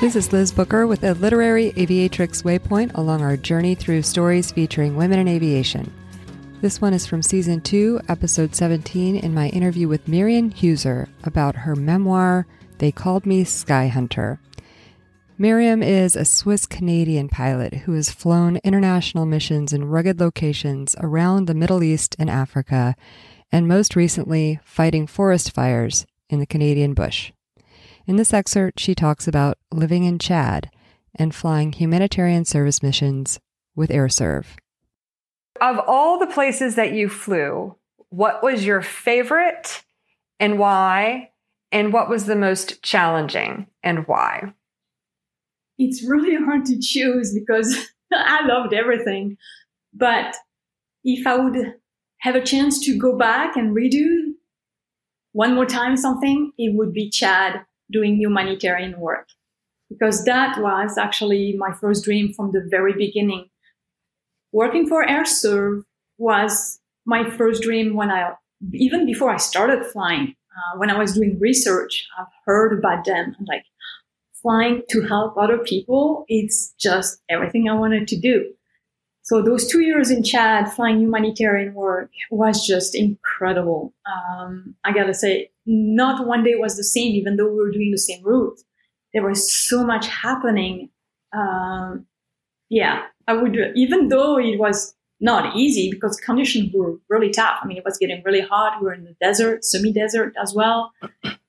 [0.00, 4.96] This is Liz Booker with a literary aviatrix waypoint along our journey through stories featuring
[4.96, 5.92] women in aviation.
[6.62, 11.54] This one is from season 2, episode 17, in my interview with Myriam Huser about
[11.54, 12.46] her memoir,
[12.78, 14.40] They Called Me Sky Hunter.
[15.38, 21.44] Myriam is a Swiss Canadian pilot who has flown international missions in rugged locations around
[21.44, 22.96] the Middle East and Africa,
[23.52, 27.32] and most recently, fighting forest fires in the Canadian bush.
[28.06, 30.70] In this excerpt, she talks about living in Chad
[31.14, 33.38] and flying humanitarian service missions
[33.74, 34.56] with Air Serv.
[35.60, 37.76] Of all the places that you flew,
[38.08, 39.82] what was your favorite
[40.38, 41.30] and why?
[41.72, 44.54] And what was the most challenging and why?
[45.78, 49.36] It's really hard to choose because I loved everything.
[49.92, 50.36] But
[51.04, 51.74] if I would
[52.18, 54.32] have a chance to go back and redo
[55.32, 59.28] one more time something, it would be Chad doing humanitarian work
[59.88, 63.50] because that was actually my first dream from the very beginning.
[64.52, 65.84] Working for Air Serv
[66.18, 68.32] was my first dream when I,
[68.72, 73.34] even before I started flying, uh, when I was doing research, I've heard about them
[73.38, 73.64] and like
[74.40, 76.24] flying to help other people.
[76.28, 78.52] It's just everything I wanted to do.
[79.30, 83.94] So those two years in Chad flying humanitarian work was just incredible.
[84.04, 87.92] Um, I gotta say, not one day was the same, even though we were doing
[87.92, 88.58] the same route.
[89.14, 90.90] There was so much happening.
[91.32, 92.06] Um,
[92.70, 97.60] yeah, I would, even though it was not easy because conditions were really tough.
[97.62, 98.80] I mean, it was getting really hot.
[98.80, 100.90] We were in the desert, semi-desert as well.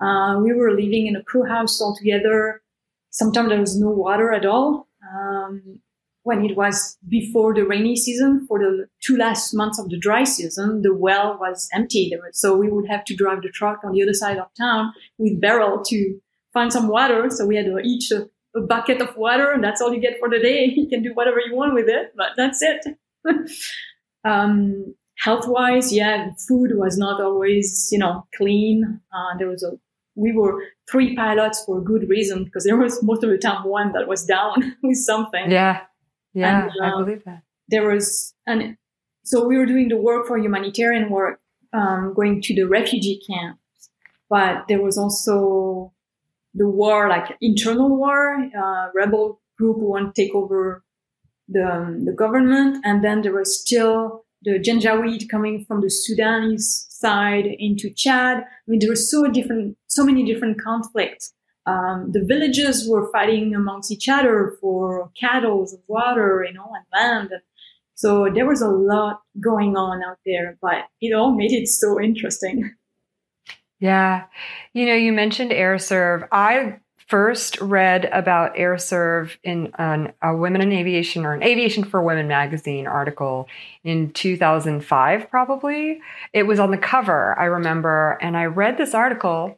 [0.00, 2.62] Uh, we were living in a crew house all together.
[3.10, 4.88] Sometimes there was no water at all.
[5.14, 5.80] Um,
[6.26, 10.24] when it was before the rainy season, for the two last months of the dry
[10.24, 12.12] season, the well was empty.
[12.32, 15.40] So we would have to drive the truck on the other side of town with
[15.40, 16.20] barrel to
[16.52, 17.30] find some water.
[17.30, 20.28] So we had each a, a bucket of water and that's all you get for
[20.28, 20.64] the day.
[20.76, 22.84] You can do whatever you want with it, but that's it.
[24.24, 29.00] um, health wise, yeah, food was not always, you know, clean.
[29.14, 29.78] Uh, there was a,
[30.16, 30.60] we were
[30.90, 34.08] three pilots for a good reason because there was most of the time one that
[34.08, 35.52] was down with something.
[35.52, 35.82] Yeah.
[36.36, 37.42] Yeah, and, I believe that.
[37.68, 38.76] There was, and
[39.24, 41.40] so we were doing the work for humanitarian work,
[41.72, 43.90] um, going to the refugee camps,
[44.28, 45.92] but there was also
[46.54, 50.84] the war, like internal war, uh, rebel group who want to take over
[51.48, 52.84] the, um, the government.
[52.84, 58.38] And then there was still the Janjaweed coming from the Sudanese side into Chad.
[58.38, 61.32] I mean, there were so different, so many different conflicts
[61.66, 67.30] um, the villages were fighting amongst each other for cattle, water, you know, and land.
[67.94, 72.00] So there was a lot going on out there, but it all made it so
[72.00, 72.74] interesting.
[73.78, 74.24] Yeah.
[74.72, 76.28] You know, you mentioned Air AirServe.
[76.32, 76.78] I
[77.08, 82.02] first read about Air AirServe in an, a Women in Aviation or an Aviation for
[82.02, 83.48] Women magazine article
[83.84, 86.00] in 2005, probably.
[86.32, 88.18] It was on the cover, I remember.
[88.20, 89.56] And I read this article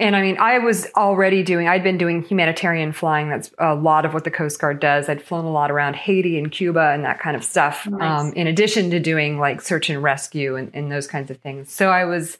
[0.00, 3.28] and I mean, I was already doing, I'd been doing humanitarian flying.
[3.28, 5.08] That's a lot of what the Coast Guard does.
[5.08, 8.20] I'd flown a lot around Haiti and Cuba and that kind of stuff, nice.
[8.20, 11.70] um, in addition to doing like search and rescue and, and those kinds of things.
[11.70, 12.38] So I was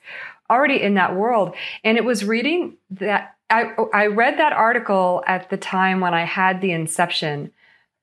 [0.48, 1.54] already in that world.
[1.84, 6.24] And it was reading that, I, I read that article at the time when I
[6.24, 7.52] had the inception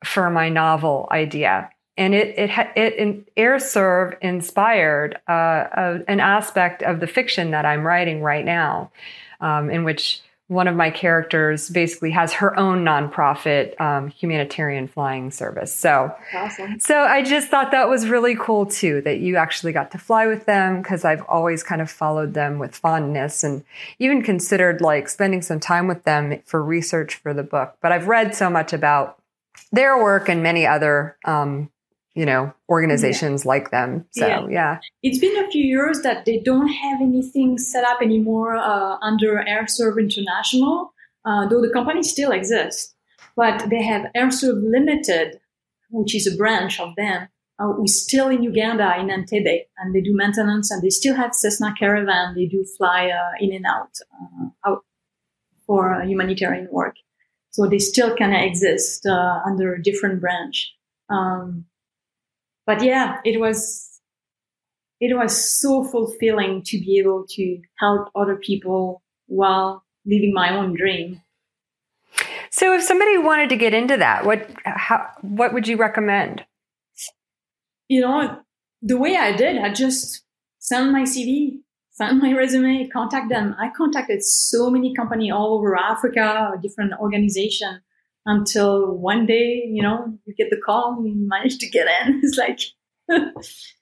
[0.04, 6.20] for my novel idea and it it it in, Air Serv inspired uh, uh, an
[6.20, 8.92] aspect of the fiction that I'm writing right now
[9.42, 15.30] um, in which one of my characters basically has her own nonprofit um, humanitarian flying
[15.30, 15.76] service.
[15.76, 16.80] So, awesome.
[16.80, 20.26] so I just thought that was really cool too that you actually got to fly
[20.26, 23.66] with them because I've always kind of followed them with fondness and
[24.00, 27.76] even considered like spending some time with them for research for the book.
[27.82, 29.22] But I've read so much about
[29.74, 31.70] their work and many other um,
[32.18, 33.50] you know organizations yeah.
[33.50, 34.48] like them so yeah.
[34.50, 34.80] yeah.
[35.04, 39.48] it's been a few years that they don't have anything set up anymore uh, under
[39.48, 40.94] Air Serv international
[41.26, 42.96] uh, though the company still exists
[43.36, 45.40] but they have Air Serv limited
[45.92, 47.28] which is a branch of them
[47.60, 51.36] uh, we're still in uganda in entebbe and they do maintenance and they still have
[51.36, 54.84] cessna caravan they do fly uh, in and out uh, out
[55.68, 56.96] for uh, humanitarian work
[57.52, 60.74] so they still kind of exist under a different branch
[61.10, 61.66] um,
[62.68, 64.02] but yeah, it was,
[65.00, 70.76] it was so fulfilling to be able to help other people while living my own
[70.76, 71.22] dream.
[72.52, 76.44] So if somebody wanted to get into that, what, how, what would you recommend?
[77.88, 78.40] You know,
[78.82, 80.24] the way I did, I just
[80.60, 81.60] sent my CV,
[81.92, 83.56] send my resume, contact them.
[83.58, 87.82] I contacted so many company all over Africa, different organization
[88.28, 92.22] until one day, you know, you get the call, you manage to get in.
[92.24, 92.60] It's like,